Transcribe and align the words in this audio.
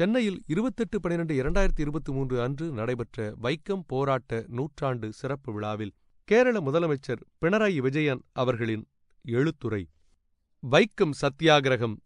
சென்னையில் 0.00 0.42
இருபத்தெட்டு 0.46 1.00
பனிரெண்டு 1.00 1.34
இரண்டாயிரத்தி 1.42 1.80
இருபத்தி 1.80 2.12
மூன்று 2.12 2.42
அன்று 2.42 2.70
நடைபெற்ற 2.70 3.34
வைக்கம் 3.42 3.82
போராட்ட 3.86 4.44
நூற்றாண்டு 4.48 5.12
சிறப்பு 5.12 5.52
விழாவில் 5.52 5.94
கேரள 6.24 6.60
முதலமைச்சர் 6.60 7.22
பினராயி 7.40 7.76
விஜயன் 7.76 8.22
அவர்களின் 8.32 8.88
எழுத்துரை. 9.24 9.90
வைக்கம் 10.62 11.10
சத்தியாகிரகம் 11.20 11.96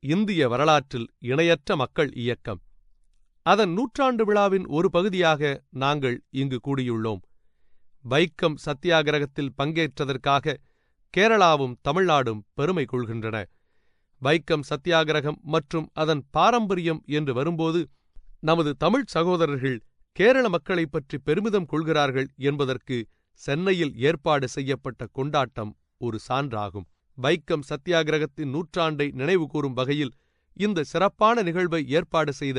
இந்திய 0.00 0.48
வரலாற்றில் 0.48 1.06
இணையற்ற 1.18 1.76
மக்கள் 1.76 2.12
இயக்கம். 2.12 2.60
அதன் 3.42 3.72
நூற்றாண்டு 3.72 4.24
விழாவின் 4.24 4.66
ஒரு 4.66 4.90
பகுதியாக 4.90 5.64
நாங்கள் 5.70 6.22
இங்கு 6.30 6.60
கூடியுள்ளோம். 6.60 7.20
வைக்கம் 8.10 8.54
சத்தியாகிரகத்தில் 8.64 9.54
பங்கேற்றதற்காக 9.62 10.56
கேரளாவும் 11.16 11.76
தமிழ்நாடும் 11.88 12.40
பெருமை 12.54 12.86
கொள்கின்றன. 12.92 13.44
வைக்கம் 14.22 14.64
சத்தியாகிரகம் 14.70 15.38
மற்றும் 15.46 15.86
அதன் 15.94 16.22
பாரம்பரியம் 16.30 17.02
என்று 17.10 17.34
வரும்போது 17.34 17.80
நமது 18.40 18.76
தமிழ் 18.76 19.06
சகோதரர்கள் 19.06 19.76
கேரள 20.16 20.48
மக்களைப் 20.48 20.92
பற்றி 20.92 21.18
பெருமிதம் 21.18 21.66
கொள்கிறார்கள் 21.66 22.28
என்பதற்கு 22.36 22.96
சென்னையில் 23.40 23.96
ஏற்பாடு 23.98 24.48
செய்யப்பட்ட 24.48 25.06
கொண்டாட்டம் 25.12 25.72
ஒரு 25.98 26.18
சான்றாகும். 26.28 26.86
வைக்கம் 27.18 27.66
சத்தியாகிரகத்தின் 27.68 28.52
நூற்றாண்டை 28.52 29.06
நினைவுகூரும் 29.12 29.72
வகையில் 29.72 30.12
இந்த 30.56 30.84
சிறப்பான 30.84 31.42
நிகழ்வை 31.42 31.88
ஏற்பாடு 31.88 32.32
செய்த 32.32 32.58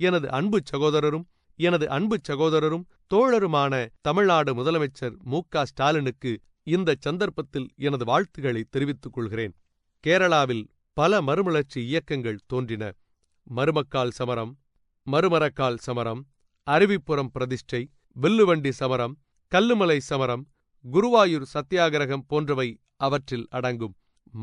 எனது 0.00 0.30
அன்பு 0.30 0.58
சகோதரரும் 0.72 1.26
எனது 1.58 1.90
அன்பு 1.90 2.16
சகோதரரும் 2.28 2.84
தோழருமான 3.14 3.72
தமிழ்நாடு 4.00 4.50
முதலமைச்சர் 4.54 5.16
மு 5.22 5.40
க 5.48 5.64
ஸ்டாலினுக்கு 5.64 6.32
இந்த 6.66 6.94
சந்தர்ப்பத்தில் 6.98 7.68
எனது 7.78 8.04
வாழ்த்துக்களை 8.04 8.62
தெரிவித்துக் 8.70 9.12
கொள்கிறேன். 9.12 9.54
கேரளாவில் 10.04 10.64
பல 10.96 11.20
மறுமலர்ச்சி 11.22 11.80
இயக்கங்கள் 11.90 12.40
தோன்றின. 12.46 12.84
மருமக்கால் 13.46 14.12
சமரம் 14.18 14.52
மறுமரக்கால் 15.06 15.78
சமரம் 15.86 16.20
அருவிப்புறம் 16.66 17.30
பிரதிஷ்டை 17.32 17.82
வில்லுவண்டி 18.16 18.72
சமரம் 18.80 19.14
கல்லுமலை 19.52 19.98
சமரம் 20.10 20.42
குருவாயூர் 20.84 21.46
சத்தியாகிரகம் 21.54 22.24
போன்றவை 22.26 22.68
அவற்றில் 22.96 23.46
அடங்கும். 23.50 23.94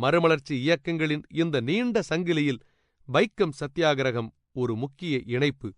மறுமலர்ச்சி 0.01 0.55
இயக்கங்களின் 0.65 1.23
இந்த 1.33 1.55
நீண்ட 1.61 2.01
சங்கிலியில் 2.09 2.61
வைக்கம் 3.07 3.55
சத்தியாகிரகம் 3.61 4.29
ஒரு 4.53 4.73
முக்கிய 4.75 5.15
இணைப்பு. 5.35 5.69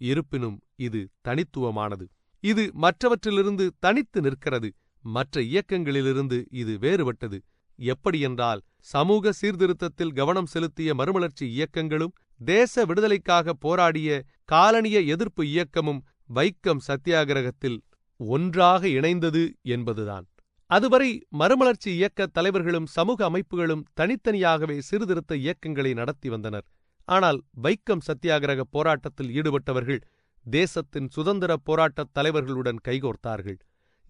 இருப்பினும் 0.00 0.56
இது 0.86 1.00
தனித்துவமானது. 1.28 2.06
இது 2.44 2.64
மற்றவற்றிலிருந்து 2.84 3.66
தனித்து 3.78 4.20
நிற்கிறது. 4.20 4.68
மற்ற 5.04 5.40
இயக்கங்களிலிருந்து 5.52 6.38
இது 6.62 6.72
வேறுபட்டது. 6.78 7.38
எப்படியென்றால் 7.78 8.60
சமூக 8.80 9.32
சீர்திருத்தத்தில் 9.32 10.12
கவனம் 10.12 10.46
செலுத்திய 10.46 10.94
மறுமலர்ச்சி 10.94 11.46
இயக்கங்களும் 11.50 12.14
தேச 12.44 12.84
விடுதலைக்காக 12.84 13.52
போராடிய 13.52 14.24
காலனிய 14.52 15.00
எதிர்ப்பு 15.00 15.46
இயக்கமும் 15.46 16.04
வைக்கம் 16.34 16.82
சத்தியாகிரகத்தில் 16.86 17.78
ஒன்றாக 18.16 18.88
இணைந்தது 18.88 19.42
என்பதுதான். 19.62 20.26
அதுவரை 20.66 21.26
மறுமலர்ச்சி 21.28 21.94
இயக்க 21.94 22.26
தலைவர்களும் 22.26 22.86
சமூக 22.86 23.30
அமைப்புகளும் 23.30 23.84
தனித்தனியாகவே 24.00 24.78
சீர்திருத்த 24.78 25.36
இயக்கங்களை 25.36 25.94
நடத்தி 25.94 26.28
வந்தனர். 26.28 26.66
ஆனால் 27.04 27.42
வைக்கம் 27.62 28.04
சத்தியாகிரக 28.06 28.60
போராட்டத்தில் 28.70 29.30
ஈடுபட்டவர்கள் 29.30 30.00
தேசத்தின் 30.46 31.08
சுதந்திர 31.08 31.56
போராட்டத் 31.56 32.18
தலைவர்களுடன் 32.18 32.80
கைகோர்த்தார்கள். 32.88 33.58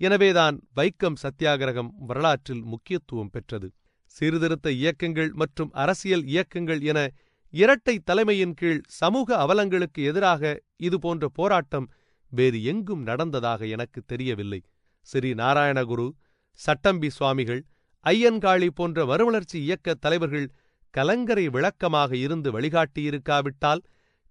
எனவேதான் 0.01 0.57
வைக்கம் 0.77 1.21
சத்தியாகிரகம் 1.23 1.91
வரலாற்றில் 2.09 2.65
முக்கியத்துவம் 2.73 3.31
பெற்றது. 3.31 3.69
சீர்திருத்த 4.17 4.69
இயக்கங்கள் 4.81 5.31
மற்றும் 5.33 5.71
அரசியல் 5.83 6.25
இயக்கங்கள் 6.33 6.81
என 6.91 6.99
இரட்டை 7.55 7.95
தலைமையின் 8.05 8.55
கீழ் 8.55 8.83
சமூக 9.01 9.29
அவலங்களுக்கு 9.45 10.01
எதிராக 10.11 10.43
இதுபோன்ற 10.87 11.27
போராட்டம் 11.29 11.87
வேறு 12.33 12.59
எங்கும் 12.65 13.03
நடந்ததாக 13.03 13.67
எனக்கு 13.67 14.01
தெரியவில்லை. 14.07 14.61
ஸ்ரீ 15.07 15.31
நாராயணகுரு 15.35 16.07
சட்டம்பி 16.61 17.09
சுவாமிகள் 17.11 17.63
ஐயன்காளி 18.05 18.69
போன்ற 18.75 19.05
மறுமலர்ச்சி 19.05 19.59
இயக்க 19.63 19.95
தலைவர்கள் 19.95 20.49
கலங்கரை 20.95 21.47
விளக்கமாக 21.49 22.11
இருந்து 22.17 22.49
வழிகாட்டியிருக்காவிட்டால் 22.57 23.83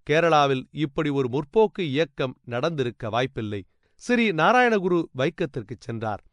கேரளாவில் 0.07 0.63
இப்படி 0.85 1.09
ஒரு 1.09 1.27
முற்போக்கு 1.35 1.83
இயக்கம் 1.93 2.35
நடந்திருக்க 2.45 3.09
வாய்ப்பில்லை. 3.09 3.61
ஸ்ரீ 3.95 4.29
நாராயணகுரு 4.29 5.03
வைக்கத்திற்குச் 5.17 5.79
சென்றார். 5.79 6.23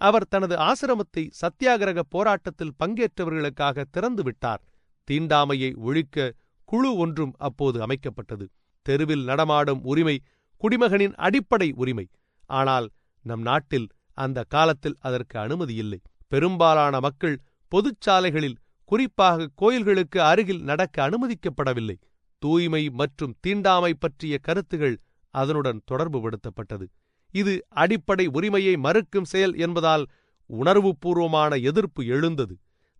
அவர் 0.00 0.28
தனது 0.28 0.56
ஆசிரமத்தை 0.56 1.30
சத்தியாகிரக 1.40 2.00
போராட்டத்தில் 2.08 2.74
பங்கேற்றவர்களுக்காக 2.84 3.84
திறந்துவிட்டார் 3.96 4.62
தீண்டாமையை 5.10 5.76
ஒழிக்க 5.76 6.34
குழு 6.64 6.96
ஒன்றும் 6.96 7.32
அப்போது 7.38 7.86
அமைக்கப்பட்டது. 7.86 8.46
தெருவில் 8.82 9.24
நடமாடும் 9.24 9.82
உரிமை 9.82 10.20
குடிமகனின் 10.56 11.14
அடிப்படை 11.14 11.72
உரிமை. 11.76 12.06
ஆனால் 12.46 12.88
நம் 13.22 13.40
நாட்டில் 13.40 13.88
அந்த 14.12 14.44
காலத்தில் 14.48 14.96
அதற்கு 15.00 15.38
அனுமதி 15.38 15.74
இல்லை. 15.74 16.00
பெரும்பாலான 16.28 17.00
மக்கள் 17.00 17.40
பொதுச்சாலைகளில் 17.72 18.58
குறிப்பாக 18.84 19.48
கோயில்களுக்கு 19.54 20.22
அருகில் 20.22 20.62
நடக்க 20.62 21.08
அனுமதிக்கப்படவில்லை. 21.08 21.96
தூய்மை 22.38 22.90
மற்றும் 22.90 23.34
தீண்டாமை 23.40 23.94
பற்றிய 23.94 24.38
கருத்துகள் 24.38 24.98
அதனுடன் 25.30 25.80
தொடர்புபடுத்தப்பட்டது. 25.90 26.86
இது 27.34 27.64
அடிப்படை 27.68 28.26
உரிமையை 28.26 28.76
மறுக்கும் 28.76 29.24
செயல் 29.24 29.54
என்பதால் 29.56 30.04
உணர்வுபூர்வமான 30.50 31.52
எதிர்ப்பு 31.62 32.06
எழுந்தது. 32.06 32.54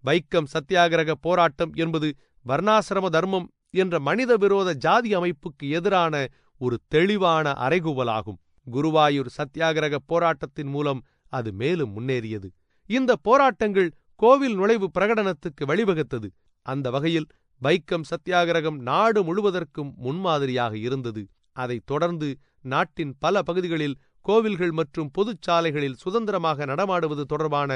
வைக்கம் 0.05 0.51
சத்தியாகிரக 0.55 1.13
போராட்டம் 1.21 1.73
என்பது 1.75 2.09
வர்ணாசிரம 2.45 3.07
தர்மம் 3.07 3.47
என்ற 3.71 4.01
மனித 4.01 4.37
விரோத 4.37 4.75
ஜாதி 4.75 5.11
அமைப்புக்கு 5.17 5.71
எதிரான 5.71 6.15
ஒரு 6.61 6.77
தெளிவான 6.89 7.53
அறைகூவலாகும். 7.69 8.39
குருவாயூர் 8.67 9.33
சத்தியாகிரக 9.39 9.97
போராட்டத்தின் 10.07 10.67
மூலம் 10.67 11.01
அது 11.29 11.53
மேலும் 11.53 11.93
முன்னேறியது. 11.97 12.49
இந்த 12.91 13.13
போராட்டங்கள் 13.23 13.91
கோவில் 14.15 14.55
நுழைவு 14.55 14.91
பிரகடனத்துக்கு 14.99 15.65
வழிவகுத்தது. 15.67 16.29
அந்த 16.67 16.91
வகையில் 16.91 17.29
வைக்கம் 17.63 18.09
சத்தியாகிரகம் 18.11 18.79
நாடு 18.91 19.21
முழுவதற்கும் 19.23 19.91
முன்மாதிரியாக 19.97 20.75
இருந்தது. 20.79 21.23
அதைத் 21.57 21.87
தொடர்ந்து 21.87 22.29
நாட்டின் 22.65 23.13
பல 23.19 23.43
பகுதிகளில் 23.43 23.97
கோவில்கள் 24.27 24.73
மற்றும் 24.73 25.11
பொதுச்சாலைகளில் 25.19 26.01
சுதந்திரமாக 26.03 26.65
நடமாடுவது 26.65 27.25
தொடர்பான 27.25 27.71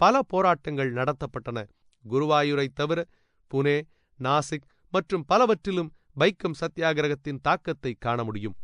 பல 0.00 0.22
போராட்டங்கள் 0.32 0.90
நடத்தப்பட்டன. 0.92 1.58
குருவாயூரை 2.04 2.66
தவிர 2.74 3.00
புனே 3.50 3.76
நாசிக் 4.18 4.66
மற்றும் 4.92 5.24
பலவற்றிலும் 5.24 5.90
வைக்கம் 6.20 6.58
சத்தியாகிரகத்தின் 6.60 7.40
தாக்கத்தை 7.42 7.92
காண 7.98 8.24
முடியும். 8.24 8.56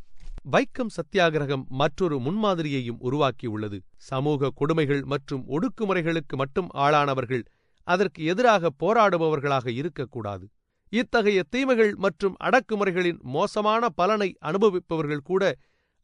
வைக்கம் 0.52 0.92
சத்தியாகிரகம் 0.96 1.64
மற்றொரு 1.80 2.16
முன்மாதிரியையும் 2.18 3.00
உருவாக்கியுள்ளது. 3.08 3.78
சமூக 4.10 4.50
கொடுமைகள் 4.60 5.02
மற்றும் 5.12 5.42
ஒடுக்குமுறைகளுக்கு 5.48 6.36
மட்டும் 6.42 6.68
ஆளானவர்கள் 6.84 7.44
அதற்கு 7.88 8.20
எதிராக 8.24 8.70
போராடுபவர்களாக 8.82 9.66
இருக்கக்கூடாது. 9.80 10.44
இத்தகைய 10.92 11.40
தீமைகள் 11.54 11.92
மற்றும் 12.04 12.36
அடக்குமுறைகளின் 12.44 13.18
மோசமான 13.34 13.88
பலனை 13.98 14.30
அனுபவிப்பவர்கள் 14.48 15.26
கூட 15.30 15.42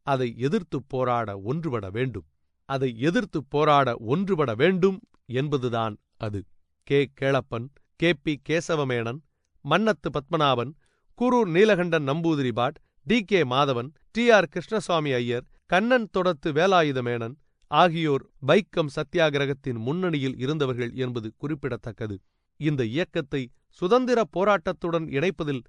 அதை 0.07 0.29
எதிர்த்துப் 0.39 0.89
போராட 0.89 1.29
ஒன்றுபட 1.45 1.87
வேண்டும். 1.91 2.27
அதை 2.69 2.91
எதிர்த்துப் 3.01 3.51
போராட 3.51 3.89
ஒன்றுபட 4.09 4.51
வேண்டும் 4.57 4.99
என்பதுதான் 5.33 5.95
அது. 6.19 6.41
K. 6.87 6.99
Kelappan 7.21 7.67
K. 8.01 8.11
P. 8.23 8.35
Kesava Menon 8.49 9.21
Mannathu 9.65 10.09
Padmanabhan 10.17 10.73
Kurur 11.19 11.51
Neelakantan 11.57 12.07
Namboodiripad 12.09 12.77
T. 13.07 13.19
K. 13.25 13.41
Madhavan 13.47 13.91
T. 14.11 14.25
R. 14.31 14.49
Krishnaswami 14.55 15.13
Iyer 15.15 15.47
Kannan 15.67 16.09
Thodathu 16.11 16.49
Velayudha Menon 16.53 17.35
ஆகியோர் 17.71 18.25
வைக்கம் 18.47 18.93
சத்தியாகிரகத்தின் 18.97 19.79
முன்னணியில் 19.79 20.37
இருந்தவர்கள் 20.39 20.93
என்பது 20.97 21.29
குறிப்பிடத்தக்கது. 21.37 22.17
இந்த 22.61 22.83
இயக்கத்தை 22.87 23.43
சுதந்திர 23.81 24.19
போராட்டத்துடன் 24.37 25.07
இணைப்பதில் 25.17 25.63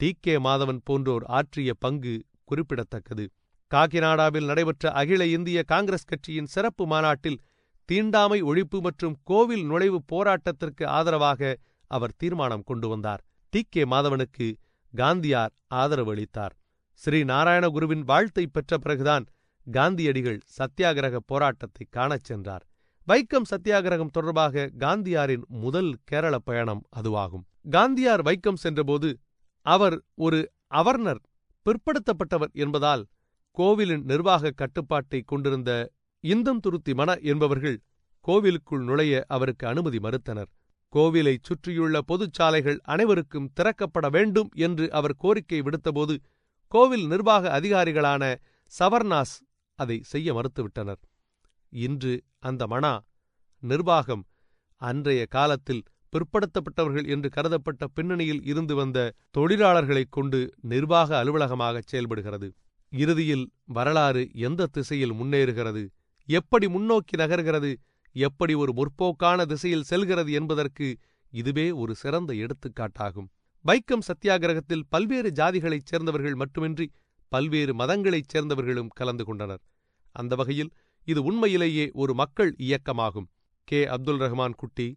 டி. 0.00 0.10
கே. 0.20 0.36
மாதவன் 0.38 0.82
போன்றோர் 0.84 1.26
ஆற்றிய 1.38 1.72
பங்கு 1.78 2.14
குறிப்பிடத்தக்கது. 2.44 3.26
காக்கிநாடாவில் 3.70 4.44
நடைபெற்ற 4.44 4.90
அகில 4.92 5.26
இந்திய 5.26 5.62
காங்கிரஸ் 5.62 6.04
கட்சியின் 6.04 6.46
சிறப்பு 6.46 6.86
மாநாட்டில் 6.86 7.38
தீண்டாமை 7.88 8.42
ஒழிப்பு 8.42 8.78
மற்றும் 8.80 9.16
கோவில் 9.24 9.64
நுழைவு 9.64 9.98
போராட்டத்திற்கு 10.12 10.84
ஆதரவாக 10.88 11.40
அவர் 11.90 12.16
தீர்மானம் 12.16 12.62
கொண்டு 12.62 12.88
வந்தார். 12.88 13.22
டி. 13.52 13.66
கே. 13.70 13.82
மாதவனுக்கு 13.84 14.46
காந்தியார் 14.94 15.52
ஆதரவு 15.74 16.12
அளித்தார். 16.12 16.54
ஸ்ரீ 17.00 17.22
நாராயணகுருவின் 17.24 18.04
வாழ்த்தை 18.04 18.44
பெற்ற 18.46 18.78
பிறகுதான் 18.78 19.24
காந்தியடிகள் 19.66 20.40
சத்தியாகிரக 20.56 21.16
போராட்டத்தை 21.26 21.84
காணச் 21.90 22.24
சென்றார். 22.24 22.64
வைக்கம் 23.08 23.48
சத்தியாகிரகம் 23.50 24.12
தொடர்பாக 24.12 24.70
காந்தியாரின் 24.78 25.44
முதல் 25.56 25.90
கேரள 26.04 26.34
பயணம் 26.38 26.82
அதுவாகும். 26.96 27.44
காந்தியார் 27.70 28.22
வைக்கம் 28.22 28.62
சென்றபோது 28.64 29.08
அவர் 29.66 29.96
ஒரு 30.18 30.40
அவர்னர் 30.72 31.20
பிற்படுத்தப்பட்டவர் 31.66 32.52
என்பதால் 32.54 33.02
கோவிலின் 33.54 34.04
நிர்வாக 34.04 34.50
கட்டுப்பாட்டை 34.50 35.20
கொண்டிருந்த 35.22 35.72
இந்தம் 36.24 36.60
துருத்தி 36.60 36.92
மன 36.94 37.10
என்பவர்கள் 37.22 37.76
கோவிலுக்குள் 38.24 38.84
நுழைய 38.84 39.14
அவருக்கு 39.28 39.64
அனுமதி 39.66 39.98
மறுத்தனர். 39.98 40.50
கோவிலைச் 40.92 41.44
சுற்றியுள்ள 41.44 42.00
பொதுச்சாலைகள் 42.08 42.78
அனைவருக்கும் 42.84 43.48
திறக்கப்பட 43.56 44.06
வேண்டும் 44.10 44.50
என்று 44.56 44.86
அவர் 44.92 45.16
கோரிக்கை 45.16 45.60
விடுத்தபோது 45.60 46.14
கோவில் 46.72 47.06
நிர்வாக 47.06 47.60
அதிகாரிகளான 47.60 48.22
சவர்னாஸ் 48.72 49.34
அதை 49.78 49.98
செய்ய 50.02 50.28
மறுத்துவிட்டனர். 50.34 51.00
இன்று 51.72 52.14
அந்த 52.40 52.66
மனா 52.66 52.94
நிர்வாகம் 53.62 54.24
அன்றைய 54.82 55.22
காலத்தில் 55.26 55.84
பிற்படுத்தப்பட்டவர்கள் 56.12 57.06
என்று 57.06 57.28
கருதப்பட்ட 57.28 57.84
பின்னணியில் 57.94 58.42
இருந்து 58.44 58.74
வந்த 58.74 58.98
தொழிலாளர்களைக் 59.36 60.14
கொண்டு 60.16 60.40
நிர்வாக 60.72 61.10
அலுவலகமாக 61.18 61.82
செயல்படுகிறது. 61.84 62.48
இறுதியில் 62.94 63.50
வரலாறு 63.66 64.22
எந்த 64.34 64.66
திசையில் 64.66 65.12
முன்னேறுகிறது? 65.12 65.82
எப்படி 66.28 66.68
முன்னோக்கி 66.68 67.16
நகர்கிறது? 67.16 67.70
எப்படி 68.16 68.54
ஒரு 68.54 68.72
முற்போக்கான 68.72 69.44
திசையில் 69.44 69.82
செல்கிறது 69.82 70.32
என்பதற்கு 70.32 70.96
இதுவே 71.32 71.70
ஒரு 71.70 71.94
சிறந்த 71.94 72.34
எடுத்துக்காட்டாகும். 72.34 73.28
வைக்கம் 73.64 74.06
சத்தியாகிரகத்தில் 74.08 74.86
பல்வேறு 74.88 75.30
ஜாதிகளைச் 75.30 75.86
சேர்ந்தவர்கள் 75.86 76.34
மட்டுமின்றி 76.34 76.86
பல்வேறு 77.32 77.72
மதங்களைச் 77.74 78.30
சேர்ந்தவர்களும் 78.34 78.92
கலந்து 78.94 79.24
கொண்டனர். 79.24 79.62
அந்த 80.14 80.34
வகையில் 80.34 80.70
இது 81.08 81.22
உண்மையிலேயே 81.22 81.90
ஒரு 81.92 82.14
மக்கள் 82.14 82.54
இயக்கமாகும். 82.58 83.28
K. 83.68 83.86
Abdul 83.86 84.20
Rahman 84.20 84.56
Kutty 84.56 84.88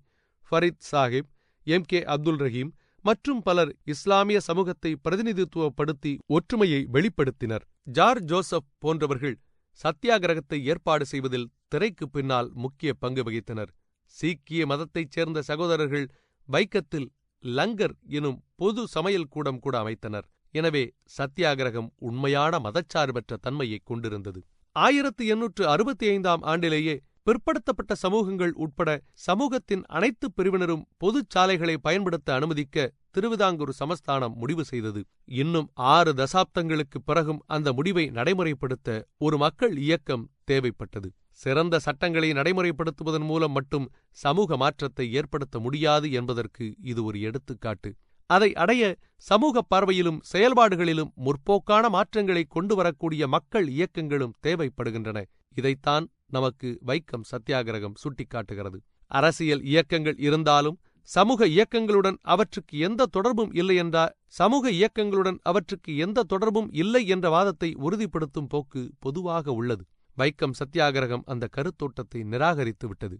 Farid 0.52 0.84
Sahib 0.92 1.30
M. 1.68 1.84
K. 1.84 2.04
Abdul 2.04 2.38
Rahim 2.38 2.72
மற்றும் 3.08 3.42
பலர் 3.42 3.76
இஸ்லாமிய 3.84 4.40
சமூகத்தை 4.40 4.98
பிரதிநிதித்துவப்படுத்தி 5.04 6.18
ஒற்றுமையை 6.28 6.88
வெளிப்படுத்தினர். 6.94 7.64
ஜார்ஜ் 7.84 8.24
ஜோசப் 8.24 8.66
போன்றவர்கள் 8.78 9.36
சத்தியாகிரகத்தை 9.80 10.62
ஏற்பாடு 10.62 11.06
செய்வதில் 11.06 11.50
திரைக்கு 11.68 12.10
பின்னால் 12.10 12.52
முக்கிய 12.54 12.94
பங்கு 12.94 13.24
வகித்தனர். 13.24 13.72
சீக்கிய 14.06 14.66
மதத்தைச் 14.66 15.12
சேர்ந்த 15.12 15.42
சகோதரர்கள் 15.42 16.08
வைக்கத்தில் 16.50 17.08
லங்கர் 17.44 17.96
எனும் 18.08 18.44
பொது 18.56 18.88
சமையல் 18.88 19.30
கூடம் 19.30 19.60
கூட 19.60 19.82
அமைத்தனர். 19.84 20.28
எனவே 20.52 20.84
சத்தியாகிரகம் 21.18 21.90
உண்மையான 21.98 22.60
மதச்சார்பற்ற 22.60 23.38
தன்மையைக் 23.42 23.86
கொண்டிருந்தது. 23.86 24.42
ஆயிரத்து 24.72 25.26
எண்ணூற்று 25.26 25.68
அறுபத்தி 25.68 26.08
ஐந்தாம் 26.08 26.42
ஆண்டிலேயே 26.44 27.00
பிற்படுத்தப்பட்ட 27.28 27.94
சமூகங்கள் 27.94 28.54
உட்பட 28.54 28.90
சமூகத்தின் 29.14 29.84
அனைத்து 29.88 30.32
பிரிவினரும் 30.32 30.86
பொதுச் 30.98 31.30
சாலைகளை 31.30 31.78
பயன்படுத்த 31.78 32.34
அனுமதிக்க 32.34 32.92
திருவிதாங்கூர் 33.12 33.72
சமஸ்தானம் 33.72 34.34
முடிவு 34.36 34.64
செய்தது. 34.64 35.02
இன்னும் 35.26 35.70
ஆறு 35.74 36.14
தசாப்தங்களுக்குப் 36.14 37.06
பிறகும் 37.06 37.44
அந்த 37.48 37.74
முடிவை 37.74 38.12
நடைமுறைப்படுத்த 38.12 39.04
ஒரு 39.18 39.38
மக்கள் 39.38 39.78
இயக்கம் 39.78 40.30
தேவைப்பட்டது. 40.52 41.10
சிறந்த 41.32 41.80
சட்டங்களை 41.80 42.32
நடைமுறைப்படுத்துவதன் 42.32 43.26
மூலம் 43.26 43.52
மட்டும் 43.52 43.92
சமூக 44.12 44.58
மாற்றத்தை 44.58 45.14
ஏற்படுத்த 45.14 45.60
முடியாது 45.60 46.12
என்பதற்கு 46.12 46.76
இது 46.82 47.04
ஒரு 47.04 47.22
எடுத்துக்காட்டு. 47.22 47.96
அதை 48.30 48.54
அடைய 48.54 48.96
சமூக 49.16 49.62
பார்வையிலும் 49.76 50.22
செயல்பாடுகளிலும் 50.34 51.14
முற்போக்கான 51.16 51.90
மாற்றங்களை 51.90 52.44
கொண்டு 52.50 52.76
வரக்கூடிய 52.76 53.28
மக்கள் 53.28 53.68
இயக்கங்களும் 53.68 54.34
தேவைப்படுகின்றன. 54.48 55.20
இதைத்தான் 55.60 56.06
நமக்கு 56.36 56.70
வைக்கம் 56.90 57.26
சத்தியாகிரகம் 57.32 57.98
சுட்டிக்காட்டுகிறது. 58.04 58.78
அரசியல் 59.12 59.64
இயக்கங்கள் 59.72 60.18
இருந்தாலும் 60.28 60.78
சமூக 61.10 61.48
இயக்கங்களுடன் 61.48 62.18
அவற்றுக்கு 62.32 62.76
எந்த 62.88 63.08
தொடர்பும் 63.16 63.52
இல்லை 63.52 63.76
என்றால் 63.84 64.14
சமூக 64.40 64.72
இயக்கங்களுடன் 64.80 65.38
அவற்றுக்கு 65.50 65.92
எந்த 66.06 66.26
தொடர்பும் 66.32 66.70
இல்லை 66.82 67.04
என்ற 67.08 67.30
வாதத்தை 67.30 67.70
உறுதிப்படுத்தும் 67.86 68.50
போக்கு 68.54 68.82
பொதுவாக 69.00 69.54
உள்ளது. 69.60 69.84
வைக்கம் 70.18 70.58
சத்தியாகிரகம் 70.60 71.24
அந்த 71.26 71.46
கருத்தோட்டத்தை 71.56 72.22
நிராகரித்து 72.24 72.86
விட்டது 72.88 73.18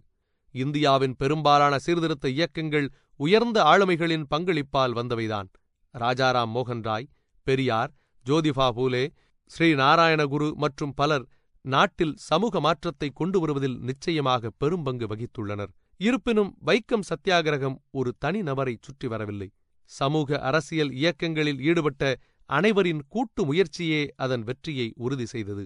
இந்தியாவின் 0.54 1.14
பெரும்பாலான 1.16 1.74
சீர்திருத்த 1.78 2.26
இயக்கங்கள் 2.38 2.86
உயர்ந்த 3.20 3.58
ஆளுமைகளின் 3.72 4.28
பங்களிப்பால் 4.34 4.96
வந்தவைதான். 4.98 5.48
ராஜாராம் 5.94 6.52
மோகன் 6.56 6.84
ராய் 6.88 7.10
பெரியார் 7.46 7.92
ஜோதிபா 8.26 8.68
பூலே 8.76 9.04
ஸ்ரீ 9.50 9.68
நாராயணகுரு 9.80 10.48
மற்றும் 10.56 10.94
பலர் 10.94 11.26
நாட்டில் 11.64 12.14
சமூக 12.28 12.60
மாற்றத்தை 12.60 13.08
கொண்டு 13.10 13.38
வருவதில் 13.40 13.78
நிச்சயமாக 13.88 14.50
பெரும்பங்கு 14.60 15.06
வகித்துள்ளனர். 15.06 15.72
இருப்பினும் 16.00 16.50
வைக்கம் 16.66 17.06
சத்தியாகிரகம் 17.10 17.76
ஒரு 17.90 18.10
தனிநபரை 18.24 18.74
சுற்றி 18.80 19.08
வரவில்லை. 19.08 19.48
சமூக 19.90 20.38
அரசியல் 20.40 20.92
இயக்கங்களில் 20.92 21.60
ஈடுபட்ட 21.60 22.02
அனைவரின் 22.50 23.02
கூட்டு 23.08 23.42
முயற்சியே 23.44 24.02
அதன் 24.16 24.42
வெற்றியை 24.42 24.88
உறுதி 24.96 25.26
செய்தது. 25.26 25.64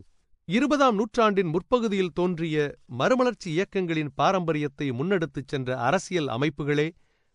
இருபதாம் 0.49 0.97
நூற்றாண்டின் 0.97 1.51
முற்பகுதியில் 1.55 2.15
தோன்றிய 2.15 2.57
மறுமலர்ச்சி 3.01 3.49
இயக்கங்களின் 3.51 4.13
பாரம்பரியத்தை 4.15 4.87
முன்னெடுத்துச் 4.91 5.51
சென்ற 5.53 5.77
அரசியல் 5.79 6.29
அமைப்புகளே 6.29 6.89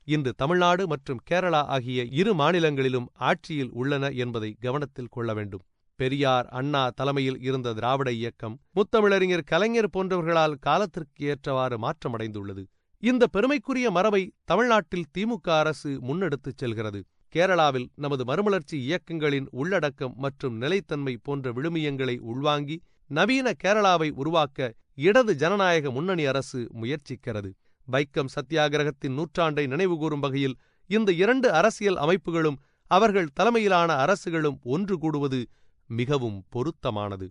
இன்று 0.08 0.32
தமிழ்நாடு 0.34 0.84
மற்றும் 0.88 1.24
கேரளா 1.30 1.62
ஆகிய 1.76 2.04
இரு 2.20 2.34
மாநிலங்களிலும் 2.34 3.08
ஆட்சியில் 3.30 3.72
உள்ளன 3.72 4.10
என்பதை 4.24 4.52
கவனத்தில் 4.66 5.14
கொள்ள 5.16 5.32
வேண்டும். 5.34 5.64
பெரியார் 6.02 6.48
அண்ணா 6.50 6.82
தலைமையில் 6.90 7.40
இருந்த 7.48 7.74
திராவிட 7.74 8.10
இயக்கம் 8.20 8.56
முத்தமிழறிஞர் 8.76 9.50
கலைஞர் 9.52 9.94
போன்றவர்களால் 9.96 10.56
காலத்திற்கு 10.60 11.22
ஏற்றவாறு 11.32 11.78
மாற்றமடைந்துள்ளது. 11.86 12.64
இந்த 13.04 13.24
பெருமைக்குரிய 13.28 13.88
மரபை 13.98 14.22
தமிழ்நாட்டில் 14.44 15.10
திமுக 15.18 15.48
அரசு 15.62 15.90
முன்னெடுத்துச் 16.08 16.60
செல்கிறது. 16.62 17.00
கேரளாவில் 17.36 17.88
நமது 17.96 18.24
மறுமலர்ச்சி 18.26 18.78
இயக்கங்களின் 18.88 19.48
உள்ளடக்கம் 19.52 20.14
மற்றும் 20.18 20.56
நிலைத்தன்மை 20.58 21.14
போன்ற 21.24 21.52
விழுமியங்களை 21.52 22.16
உள்வாங்கி 22.32 22.78
நவீன 23.10 23.48
கேரளாவை 23.64 24.10
உருவாக்க 24.22 24.60
இடது 25.08 25.34
ஜனநாயக 25.36 25.92
முன்னணி 25.92 26.24
அரசு 26.26 26.60
முயற்சிக்கிறது. 26.82 27.50
வைக்கம் 27.88 28.32
சத்தியாகிரகத்தின் 28.36 29.16
நூற்றாண்டை 29.18 29.64
நினைவுகூரும் 29.74 30.24
வகையில் 30.26 30.56
இந்த 30.90 31.10
இரண்டு 31.24 31.48
அரசியல் 31.52 32.00
அமைப்புகளும் 32.06 32.58
அவர்கள் 32.92 33.34
தலைமையிலான 33.34 33.90
அரசுகளும் 34.04 34.58
ஒன்று 34.76 34.96
கூடுவது 34.98 35.40
மிகவும் 35.90 36.40
பொருத்தமானது. 36.50 37.28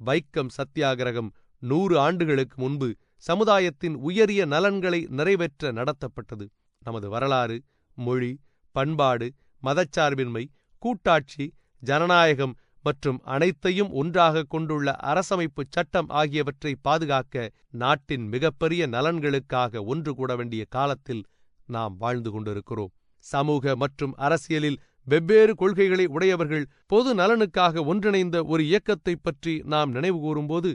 வைக்கம் 0.00 0.50
சத்தியாகிரகம் 0.58 1.30
நூறு 1.62 1.94
ஆண்டுகளுக்கு 1.98 2.56
முன்பு 2.62 2.88
சமுதாயத்தின் 3.24 3.96
உயரிய 4.08 4.42
நலன்களை 4.44 5.00
நிறைவேற்ற 5.18 5.72
நடத்தப்பட்டது. 5.72 6.46
நமது 6.82 7.08
வரலாறு 7.08 7.56
மொழி 7.98 8.32
பண்பாடு 8.74 9.26
மதச்சார்பின்மை 9.62 10.44
கூட்டாட்சி 10.82 11.44
ஜனநாயகம் 11.82 12.54
மற்றும் 12.84 13.18
அனைத்தையும் 13.24 13.92
ஒன்றாக 13.92 14.42
கொண்டுள்ள 14.44 14.88
அரசமைப்பு 15.12 15.62
சட்டம் 15.68 16.08
ஆகியவற்றை 16.20 16.72
பாதுகாக்க 16.86 17.36
நாட்டின் 17.82 18.24
மிகப்பெரிய 18.28 18.82
நலன்களுக்காக 18.86 19.82
ஒன்று 19.92 20.12
கூட 20.14 20.30
வேண்டிய 20.36 20.64
காலத்தில் 20.76 21.22
நாம் 21.68 21.94
வாழ்ந்து 21.96 22.30
கொண்டிருக்கிறோம். 22.30 22.92
சமூக 23.24 23.74
மற்றும் 23.82 24.14
அரசியலில் 24.26 24.78
வெவ்வேறு 25.06 25.54
கொள்கைகளை 25.54 26.06
உடையவர்கள் 26.06 26.64
பொது 26.86 27.14
நலனுக்காக 27.14 27.84
ஒன்றிணைந்த 27.84 28.44
ஒரு 28.44 28.62
இயக்கத்தைப் 28.64 29.22
பற்றி 29.22 29.60
நாம் 29.64 29.94
நினைவுகூறும்போது 29.94 30.70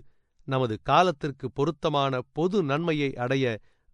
நமது 0.47 0.81
காலத்திற்கு 0.83 1.51
பொருத்தமான 1.51 2.19
பொது 2.33 2.63
நன்மையை 2.63 3.15
அடைய 3.15 3.45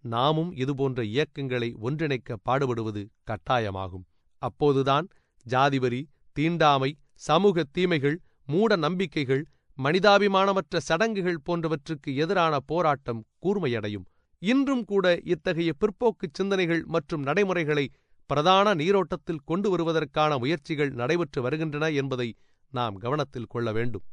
நாமும் 0.03 0.51
இதுபோன்ற 0.55 1.03
இயக்கங்களை 1.05 1.69
ஒன்றிணைக்க 1.81 2.37
பாடுபடுவது 2.45 3.01
கட்டாயமாகும். 3.27 4.05
அப்போதுதான் 4.41 5.05
ஜாதிவரி 5.45 6.01
தீண்டாமை 6.35 6.91
சமூக 7.21 7.63
தீமைகள் 7.71 8.17
மூட 8.47 8.75
நம்பிக்கைகள் 8.75 9.43
மனிதாபிமானமற்ற 9.77 10.77
சடங்குகள் 10.79 11.43
போன்றவற்றுக்கு 11.47 12.09
எதிரான 12.15 12.59
போராட்டம் 12.65 13.21
கூர்மையடையும். 13.41 14.05
இன்றும் 14.41 14.83
கூட 14.85 15.05
இத்தகைய 15.23 15.71
பிற்போக்குச் 15.79 16.33
சிந்தனைகள் 16.33 16.83
மற்றும் 16.85 17.21
நடைமுறைகளை 17.21 17.85
பிரதான 18.25 18.73
நீரோட்டத்தில் 18.73 19.45
கொண்டு 19.45 19.69
வருவதற்கான 19.69 20.37
முயற்சிகள் 20.37 20.91
நடைபெற்று 20.91 21.41
வருகின்றன 21.41 21.89
என்பதை 21.89 22.29
நாம் 22.71 22.95
கவனத்தில் 22.95 23.51
கொள்ள 23.53 23.71
வேண்டும். 23.71 24.05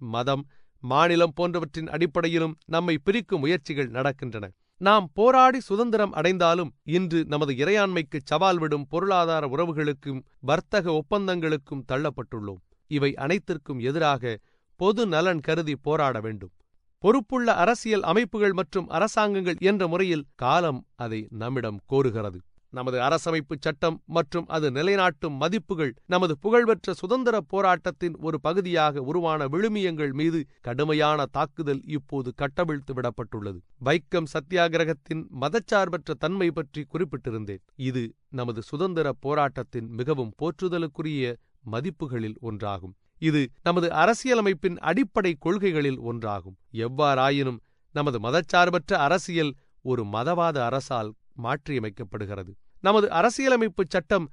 மதம் 0.00 0.44
மாநிலம் 0.82 1.34
போன்றவற்றின் 1.34 1.88
அடிப்படையிலும் 1.88 2.54
நம்மை 2.66 2.94
பிரிக்கும் 2.98 3.40
முயற்சிகள் 3.40 3.90
நடக்கின்றன. 3.90 4.46
நாம் 4.80 5.06
போராடி 5.12 5.60
சுதந்திரம் 5.60 6.12
அடைந்தாலும் 6.12 6.70
இன்று 6.96 7.24
நமது 7.24 7.52
இறையாண்மைக்கு 7.52 8.18
சவால் 8.22 8.58
விடும் 8.58 8.86
பொருளாதார 8.86 9.44
உறவுகளுக்கும் 9.46 10.20
வர்த்தக 10.40 10.92
ஒப்பந்தங்களுக்கும் 10.92 11.86
தள்ளப்பட்டுள்ளோம். 11.92 12.60
இவை 12.90 13.10
அனைத்திற்கும் 13.14 13.78
எதிராக 13.78 14.38
பொது 14.80 15.06
நலன் 15.06 15.40
கருதி 15.40 15.76
போராட 15.76 16.16
வேண்டும். 16.20 16.52
பொறுப்புள்ள 16.98 17.48
அரசியல் 17.54 18.02
அமைப்புகள் 18.02 18.52
மற்றும் 18.52 18.88
அரசாங்கங்கள் 18.88 19.58
என்ற 19.60 19.88
முறையில் 19.88 20.28
காலம் 20.34 20.80
அதை 20.96 21.20
நம்மிடம் 21.42 21.80
கோருகிறது. 21.92 22.38
நமது 22.78 22.98
அரசமைப்பு 23.06 23.54
சட்டம் 23.64 23.96
மற்றும் 24.16 24.46
அது 24.56 24.66
நிலைநாட்டும் 24.76 25.36
மதிப்புகள் 25.42 25.92
நமது 26.14 26.34
புகழ்பெற்ற 26.44 26.94
சுதந்திர 27.00 27.36
போராட்டத்தின் 27.52 28.16
ஒரு 28.26 28.38
பகுதியாக 28.46 29.02
உருவான 29.10 29.46
விழுமியங்கள் 29.54 30.12
மீது 30.20 30.40
கடுமையான 30.68 31.26
தாக்குதல் 31.36 31.82
இப்போது 31.96 32.28
கட்டவிழ்த்து 32.42 32.94
விடப்பட்டுள்ளது. 32.98 33.58
வைக்கம் 33.84 34.30
சத்தியாகிரகத்தின் 34.34 35.22
மதச்சார்பற்ற 35.42 36.18
தன்மை 36.24 36.50
பற்றி 36.50 36.82
குறிப்பிட்டிருந்தேன். 36.92 37.62
இது 37.88 38.04
நமது 38.40 38.62
சுதந்திர 38.70 39.06
போராட்டத்தின் 39.26 39.88
மிகவும் 40.00 40.32
போற்றுதலுக்குரிய 40.42 41.34
மதிப்புகளில் 41.74 42.38
ஒன்றாகும். 42.48 42.94
இது 43.22 43.40
நமது 43.66 43.88
அரசியலமைப்பின் 44.02 44.76
அடிப்படை 44.88 45.32
கொள்கைகளில் 45.44 46.00
ஒன்றாகும். 46.10 46.56
எவ்வாறாயினும் 46.86 47.60
நமது 47.94 48.18
மதச்சார்பற்ற 48.26 48.92
அரசியல் 49.06 49.52
ஒரு 49.90 50.02
மதவாத 50.14 50.56
அரசால் 50.68 51.10
மாற்றியமைக்கப்படுகிறது. 51.44 52.52
நமது 52.80 53.10
அரசியலமைப்பு 53.10 53.84
சட்டம் 53.88 54.30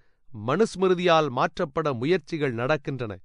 மனுஸ்மிருதியால் 0.47 1.29
மாற்றப்பட 1.29 1.93
முயற்சிகள் 1.93 2.55
நடக்கின்றன. 2.55 3.15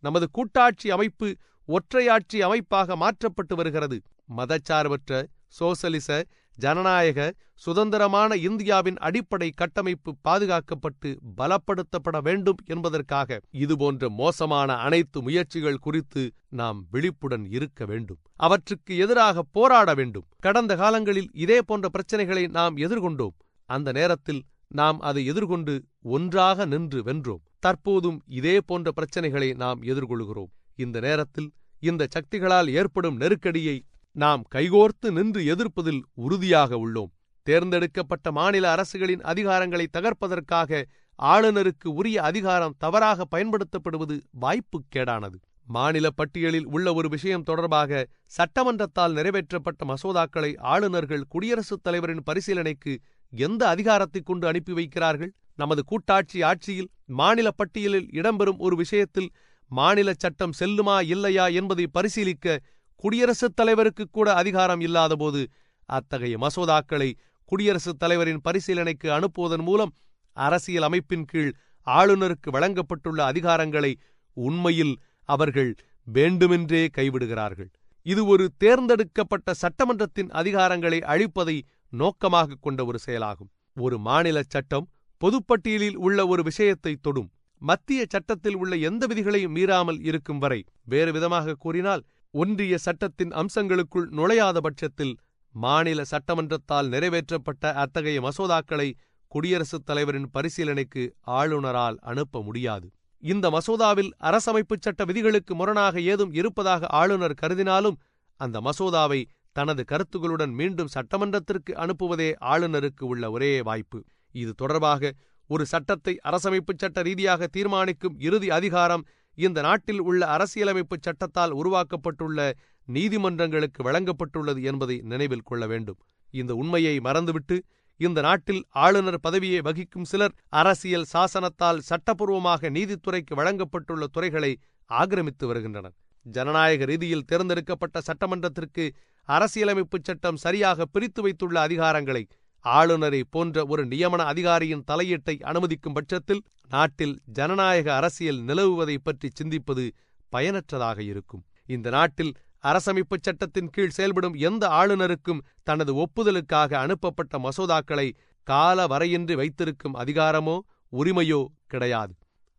நமது 0.00 0.30
கூட்டாட்சி 0.30 0.90
அமைப்பு 0.90 1.36
ஒற்றையாட்சி 1.68 2.38
அமைப்பாக 2.40 2.96
மாற்றப்பட்டு 2.96 3.56
வருகிறது. 3.56 4.02
மதச்சார்பற்ற 4.36 5.26
சோசலிச 5.48 6.24
ஜனநாயக 6.56 7.34
சுதந்திரமான 7.54 8.36
இந்தியாவின் 8.36 8.96
அடிப்படை 8.96 9.50
கட்டமைப்பு 9.50 10.16
பாதுகாக்கப்பட்டு 10.28 11.10
பலப்படுத்தப்பட 11.36 12.22
வேண்டும் 12.22 12.56
என்பதற்காக 12.64 13.40
இதுபோன்ற 13.50 14.10
மோசமான 14.10 14.76
அனைத்து 14.76 15.22
முயற்சிகள் 15.22 15.78
குறித்து 15.78 16.32
நாம் 16.48 16.86
விழிப்புடன் 16.90 17.46
இருக்க 17.50 17.84
வேண்டும். 17.84 18.18
அவற்றுக்கு 18.36 18.96
எதிராக 18.96 19.42
போராட 19.42 19.94
வேண்டும். 19.94 20.26
கடந்த 20.38 20.76
காலங்களில் 20.76 21.30
இதே 21.32 21.62
போன்ற 21.62 21.88
பிரச்சனைகளை 21.88 22.48
நாம் 22.48 22.76
எதிர்கொண்டோம். 22.76 23.36
அந்த 23.64 23.92
நேரத்தில் 23.92 24.42
நாம் 24.70 24.98
அதை 25.00 25.26
எதிர்கொண்டு 25.26 25.74
ஒன்றாக 26.02 26.64
நின்று 26.64 27.02
வென்றோம். 27.02 27.42
தற்போதும் 27.66 28.18
இதே 28.26 28.60
போன்ற 28.60 28.90
பிரச்சனைகளை 28.96 29.54
நாம் 29.54 29.82
எதிர்கொள்கிறோம். 29.82 30.50
இந்த 30.76 31.00
நேரத்தில் 31.00 31.48
இந்த 31.82 32.06
சக்திகளால் 32.06 32.68
ஏற்படும் 32.70 33.16
நெருக்கடியை 33.16 33.76
நாம் 34.16 34.42
கைகோர்த்து 34.54 35.08
நின்று 35.10 35.40
எதிர்ப்பதில் 35.54 36.02
உறுதியாக 36.14 36.76
உள்ளோம். 36.76 37.12
தேர்ந்தெடுக்கப்பட்ட 37.46 38.32
மாநில 38.32 38.70
அரசுகளின் 38.70 39.22
அதிகாரங்களை 39.22 39.86
தகர்ப்பதற்காக 39.92 40.82
ஆளுநருக்கு 41.18 41.88
உரிய 41.92 42.22
அதிகாரம் 42.22 42.74
தவறாக 42.78 43.26
பயன்படுத்தப்படுவது 43.34 44.16
வாய்ப்புக்கேடானது 44.40 45.38
மாநில 45.68 46.10
பட்டியலில் 46.10 46.66
உள்ள 46.66 46.92
ஒரு 46.92 47.08
விஷயம் 47.08 47.42
தொடர்பாக 47.42 48.06
சட்டமன்றத்தால் 48.36 49.14
நிறைவேற்றப்பட்ட 49.14 49.80
மசோதாக்களை 49.84 50.50
ஆளுநர்கள் 50.58 51.24
குடியரசுத் 51.28 51.82
தலைவரின் 51.82 52.22
பரிசீலனைக்கு 52.26 52.92
எந்த 53.30 53.74
அதிகாரத்தைக் 53.74 54.24
கொண்டு 54.24 54.46
அனுப்பி 54.46 54.72
வைக்கிறார்கள்? 54.72 55.30
நமது 55.56 55.84
கூட்டாட்சி 55.84 56.42
ஆட்சியில் 56.42 56.90
மாநில 57.06 57.50
பட்டியலில் 57.50 58.08
இடம்பெறும் 58.12 58.56
ஒரு 58.58 58.76
விஷயத்தில் 58.76 59.30
மாநில 59.68 60.12
சட்டம் 60.16 60.52
செல்லுமா 60.60 61.02
இல்லையா 61.02 61.46
என்பதை 61.46 61.86
பரிசீலிக்க 61.86 62.60
குடியரசுத் 62.96 63.56
தலைவருக்கு 63.56 64.08
கூட 64.10 64.34
அதிகாரம் 64.34 64.80
இல்லாதபோது 64.80 65.46
அத்தகைய 65.86 66.38
மசோதாக்களை 66.38 67.12
குடியரசுத் 67.44 67.98
தலைவரின் 67.98 68.40
பரிசீலனைக்கு 68.44 69.04
அனுப்புவதன் 69.04 69.62
மூலம் 69.62 69.92
அரசியல் 70.32 70.82
அமைப்பின் 70.82 71.24
கீழ் 71.24 71.52
ஆளுநருக்கு 71.86 72.50
வழங்கப்பட்டுள்ள 72.50 73.20
அதிகாரங்களை 73.20 73.98
உண்மையில் 74.32 74.98
அவர்கள் 75.24 75.74
வேண்டுமென்றே 76.04 76.88
கைவிடுகிறார்கள். 76.96 77.70
இது 78.02 78.26
ஒரு 78.26 78.52
தேர்ந்தெடுக்கப்பட்ட 78.56 79.54
சட்டமன்றத்தின் 79.54 80.30
அதிகாரங்களை 80.30 80.98
அழிப்பதை 80.98 81.60
நோக்கமாக 81.92 82.58
கொண்ட 82.60 82.84
ஒரு 82.84 82.98
செயலாகும். 82.98 83.50
ஒரு 83.76 83.98
மாநில 83.98 84.38
சட்டம் 84.48 84.88
பொதுப்பட்டியலில் 85.20 85.96
உள்ள 85.96 86.26
ஒரு 86.26 86.42
விஷயத்தை 86.42 86.92
தொடும். 87.00 87.30
மத்திய 87.62 88.04
சட்டத்தில் 88.08 88.56
உள்ள 88.56 88.74
எந்த 88.88 89.06
விதிகளையும் 89.06 89.54
மீறாமல் 89.56 90.00
இருக்கும் 90.00 90.38
வரை 90.38 90.60
வேறு 90.84 91.12
விதமாக 91.12 91.54
கூறினால் 91.54 92.02
ஒன்றிய 92.34 92.74
சட்டத்தின் 92.78 93.32
அம்சங்களுக்குள் 93.32 94.08
நுழையாத 94.10 94.58
பட்சத்தில் 94.58 95.14
மாநில 95.54 96.02
சட்டமன்றத்தால் 96.10 96.88
நிறைவேற்றப்பட்ட 96.88 97.72
அத்தகைய 97.74 98.18
மசோதாக்களை 98.20 98.88
குடியரசுத் 99.32 99.86
தலைவரின் 99.86 100.30
பரிசீலனைக்கு 100.32 101.02
ஆளுநரால் 101.26 101.98
அனுப்ப 102.02 102.42
முடியாது. 102.42 102.86
இந்த 103.22 103.46
மசோதாவில் 103.50 104.10
அரசமைப்புச் 104.22 104.84
சட்ட 104.84 105.04
விதிகளுக்கு 105.04 105.54
முரணாக 105.54 106.00
ஏதும் 106.00 106.32
இருப்பதாக 106.32 106.86
ஆளுநர் 106.86 107.38
கருதினாலும் 107.42 107.98
அந்த 108.40 108.56
மசோதாவை 108.60 109.20
தனது 109.52 109.82
கருத்துகளுடன் 109.84 110.52
மீண்டும் 110.52 110.92
சட்டமன்றத்திற்கு 110.94 111.72
அனுப்புவதே 111.84 112.30
ஆளுநருக்கு 112.52 113.04
உள்ள 113.12 113.30
ஒரே 113.30 113.62
வாய்ப்பு. 113.62 114.04
இது 114.34 114.52
தொடர்பாக 114.54 115.12
ஒரு 115.50 115.66
சட்டத்தை 115.66 116.14
அரசமைப்புச் 116.24 116.78
சட்ட 116.78 117.02
ரீதியாக 117.02 117.46
தீர்மானிக்கும் 117.46 118.18
இறுதி 118.18 118.50
அதிகாரம் 118.50 119.04
இந்த 119.38 119.58
நாட்டில் 119.60 120.00
உள்ள 120.00 120.22
அரசியலமைப்பு 120.26 120.96
சட்டத்தால் 121.00 121.52
உருவாக்கப்பட்டுள்ள 121.52 122.40
நீதிமன்றங்களுக்கு 122.88 123.80
வழங்கப்பட்டுள்ளது 123.82 124.60
என்பதை 124.62 124.96
நினைவில் 125.02 125.46
கொள்ள 125.50 125.66
வேண்டும். 125.66 125.98
இந்த 126.34 126.54
உண்மையை 126.54 126.94
மறந்துவிட்டு 127.00 127.56
இந்த 128.00 128.20
நாட்டில் 128.20 128.62
ஆளுநர் 128.84 129.20
பதவியை 129.20 129.60
வகிக்கும் 129.60 130.04
சிலர் 130.04 130.34
அரசியல் 130.48 131.10
சாசனத்தால் 131.12 131.82
சட்டப்பூர்வமாக 131.88 132.70
நீதித்துறைக்கு 132.70 133.34
வழங்கப்பட்டுள்ள 133.34 134.04
துறைகளை 134.12 134.52
ஆக்கிரமித்து 134.90 135.46
வருகின்றனர். 135.46 135.96
ஜனநாயக 136.26 136.84
ரீதியில் 136.84 137.24
தேர்ந்தெடுக்கப்பட்ட 137.24 138.00
சட்டமன்றத்திற்கு 138.00 138.84
அரசியலமைப்பு 139.28 139.98
சட்டம் 140.02 140.36
சரியாக 140.36 140.84
பிரித்து 140.84 141.22
வைத்துள்ள 141.22 141.60
அதிகாரங்களை 141.60 142.22
ஆளுநரை 142.64 143.20
போன்ற 143.30 143.64
ஒரு 143.64 143.82
நியமன 143.86 144.22
அதிகாரியின் 144.24 144.84
தலையீட்டை 144.90 145.34
அனுமதிக்கும் 145.42 145.92
பட்சத்தில் 145.92 146.42
நாட்டில் 146.70 147.14
ஜனநாயக 147.32 147.94
அரசியல் 147.94 148.40
நிலவுவதை 148.42 148.96
பற்றி 149.02 149.28
சிந்திப்பது 149.32 149.84
பயனற்றதாக 150.28 150.98
இருக்கும். 151.02 151.44
இந்த 151.66 151.90
நாட்டில் 151.90 152.32
அரசமைப்பு 152.64 153.16
சட்டத்தின் 153.20 153.70
கீழ் 153.70 153.88
செயல்படும் 153.88 154.34
எந்த 154.34 154.64
ஆளுநருக்கும் 154.68 155.44
தனது 155.62 155.92
ஒப்புதலுக்காக 156.04 156.74
அனுப்பப்பட்ட 156.74 157.38
மசோதாக்களை 157.38 158.08
கால 158.42 158.86
வரையின்றி 158.86 159.34
வைத்திருக்கும் 159.34 159.96
அதிகாரமோ 159.96 160.58
உரிமையோ 160.92 161.44
கிடையாது. 161.66 162.12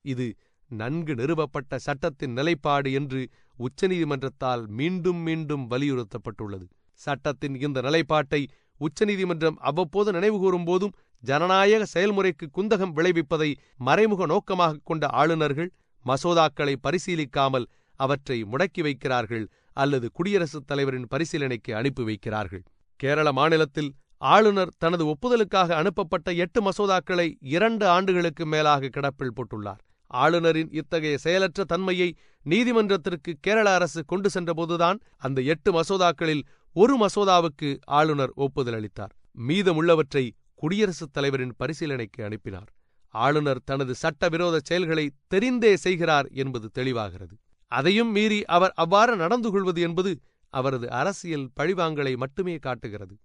இது 0.06 0.28
நன்கு 0.72 1.16
நிறுவப்பட்ட 1.16 1.78
சட்டத்தின் 1.78 2.32
நிலைப்பாடு 2.32 2.92
என்று 2.92 3.22
உச்சநீதிமன்றத்தால் 3.60 4.68
மீண்டும் 4.68 5.18
மீண்டும் 5.18 5.70
வலியுறுத்தப்பட்டுள்ளது. 5.70 6.66
சட்டத்தின் 6.94 7.56
இந்த 7.60 7.82
நிலைப்பாட்டை 7.82 8.42
உச்சநீதிமன்றம் 8.78 9.58
அவ்வப்போது 9.60 10.10
நினைவுகூறும் 10.12 10.66
போதும் 10.66 10.96
ஜனநாயக 11.24 11.86
செயல்முறைக்கு 11.86 12.46
குந்தகம் 12.58 12.94
விளைவிப்பதை 12.96 13.56
மறைமுக 13.78 14.26
நோக்கமாக 14.26 14.80
கொண்ட 14.84 15.08
ஆளுநர்கள் 15.08 15.72
மசோதாக்களை 16.06 16.76
பரிசீலிக்காமல் 16.84 17.68
அவற்றை 17.96 18.44
முடக்கி 18.44 18.82
வைக்கிறார்கள் 18.82 19.46
அல்லது 19.74 20.12
குடியரசுத் 20.12 20.68
தலைவரின் 20.68 21.08
பரிசீலனைக்கு 21.08 21.72
அனுப்பி 21.72 22.04
வைக்கிறார்கள். 22.04 22.64
கேரள 22.96 23.32
மாநிலத்தில் 23.32 23.92
ஆளுநர் 24.18 24.74
தனது 24.78 25.04
ஒப்புதலுக்காக 25.06 25.70
அனுப்பப்பட்ட 25.72 26.32
எட்டு 26.34 26.60
மசோதாக்களை 26.62 27.28
இரண்டு 27.40 27.88
ஆண்டுகளுக்கு 27.88 28.46
மேலாக 28.46 28.88
கிடப்பில் 28.88 29.36
போட்டுள்ளார். 29.36 29.82
ஆளுநரின் 30.14 30.70
இத்தகைய 30.72 31.18
செயலற்ற 31.18 31.64
தன்மையை 31.64 32.16
நீதிமன்றத்திற்கு 32.46 33.32
கேரள 33.40 33.74
அரசு 33.74 34.06
கொண்டு 34.06 34.30
சென்றபோதுதான் 34.34 35.00
அந்த 35.18 35.42
எட்டு 35.42 35.72
மசோதாக்களில் 35.72 36.44
ஒரு 36.76 36.94
மசோதாவுக்கு 36.98 37.70
ஆளுநர் 37.86 38.32
ஒப்புதல் 38.36 38.74
அளித்தார். 38.74 39.14
மீதமுள்ளவற்றை 39.48 40.32
குடியரசுத் 40.56 41.14
தலைவரின் 41.14 41.56
பரிசீலனைக்கு 41.60 42.22
அனுப்பினார். 42.24 42.70
ஆளுநர் 43.10 43.62
தனது 43.66 43.96
சட்டவிரோத 43.96 44.60
செயல்களை 44.64 45.12
தெரிந்தே 45.34 45.74
செய்கிறார் 45.74 46.28
என்பது 46.34 46.70
தெளிவாகிறது. 46.80 47.34
அதையும் 47.72 48.12
மீறி 48.12 48.46
அவர் 48.46 48.74
அவ்வாறு 48.76 49.16
நடந்து 49.16 49.52
கொள்வது 49.52 49.82
என்பது 49.82 50.12
அவரது 50.54 50.92
அரசியல் 50.92 51.50
பழிவாங்கலை 51.60 52.16
மட்டுமே 52.16 52.56
காட்டுகிறது. 52.58 53.16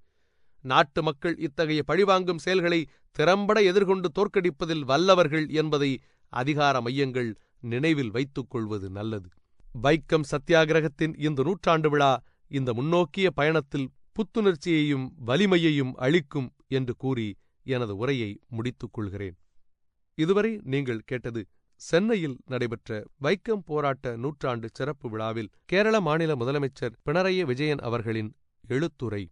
நாட்டு 0.64 1.02
மக்கள் 1.02 1.37
இத்தகைய 1.38 1.83
பழிவாங்கும் 1.83 2.38
செயல்களை 2.38 2.87
திறம்பட 3.16 3.62
எதிர்கொண்டு 3.62 4.09
தோற்கடிப்பதில் 4.19 4.85
வல்லவர்கள் 4.85 5.49
என்பதை 5.49 5.90
அதிகார 6.28 6.80
மையங்கள் 6.80 7.37
நினைவில் 7.61 8.11
வைத்துக் 8.11 8.50
கொள்வது 8.50 8.90
நல்லது. 8.90 9.28
வைக்கம் 9.83 10.28
சத்தியாகிரகத்தின் 10.30 11.23
இந்த 11.23 11.42
நூற்றாண்டு 11.42 11.90
விழா 11.90 12.23
இந்த 12.49 12.75
முன்னோக்கிய 12.75 13.30
பயணத்தில் 13.30 13.90
புத்துணர்ச்சியையும் 14.12 15.09
வலிமையையும் 15.26 15.92
அளிக்கும் 15.95 16.52
என்று 16.68 16.97
கூறி 16.97 17.37
எனது 17.62 17.97
உரையை 17.97 18.40
முடித்துக் 18.49 18.92
கொள்கிறேன். 18.92 19.37
இதுவரை 20.14 20.61
நீங்கள் 20.62 21.00
கேட்டது 21.00 21.47
சென்னையில் 21.75 22.38
நடைபெற்ற 22.47 23.04
வைக்கம் 23.23 23.64
போராட்ட 23.64 24.16
நூற்றாண்டு 24.16 24.68
சிறப்பு 24.73 25.11
விழாவில் 25.11 25.50
கேரள 25.64 26.00
மாநில 26.00 26.35
முதலமைச்சர் 26.35 26.97
பினரயி 27.04 27.42
விஜயன் 27.42 27.78
அவர்களின் 27.78 28.35
எழுத்துரை. 28.68 29.25